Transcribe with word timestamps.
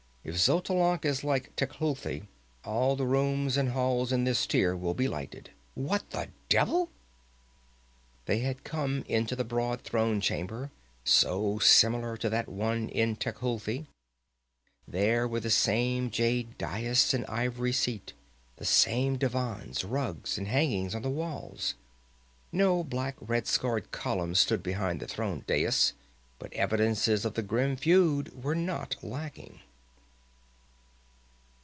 If 0.23 0.35
Xotalanc 0.35 1.03
is 1.03 1.23
like 1.23 1.55
Tecuhltli, 1.55 2.27
all 2.63 2.95
the 2.95 3.07
rooms 3.07 3.57
and 3.57 3.69
halls 3.69 4.11
in 4.11 4.23
this 4.23 4.45
tier 4.45 4.75
will 4.77 4.93
be 4.93 5.07
lighted 5.07 5.49
what 5.73 6.07
the 6.11 6.29
devil!" 6.47 6.91
They 8.27 8.37
had 8.41 8.63
come 8.63 9.01
into 9.07 9.35
the 9.35 9.43
broad 9.43 9.81
throne 9.81 10.21
chamber, 10.21 10.69
so 11.03 11.57
similar 11.57 12.17
to 12.17 12.29
that 12.29 12.47
one 12.47 12.87
in 12.89 13.15
Tecuhltli. 13.15 13.87
There 14.87 15.27
were 15.27 15.39
the 15.39 15.49
same 15.49 16.11
jade 16.11 16.55
dais 16.59 17.15
and 17.15 17.25
ivory 17.25 17.73
seat, 17.73 18.13
the 18.57 18.63
same 18.65 19.17
divans, 19.17 19.83
rugs 19.83 20.37
and 20.37 20.47
hangings 20.47 20.93
on 20.93 21.01
the 21.01 21.09
walls. 21.09 21.73
No 22.51 22.83
black, 22.83 23.15
red 23.19 23.47
scarred 23.47 23.89
column 23.91 24.35
stood 24.35 24.61
behind 24.61 24.99
the 24.99 25.07
throne 25.07 25.43
dais, 25.47 25.93
but 26.37 26.53
evidences 26.53 27.25
of 27.25 27.33
the 27.33 27.41
grim 27.41 27.75
feud 27.75 28.43
were 28.43 28.53
not 28.55 28.95
lacking. 29.01 29.61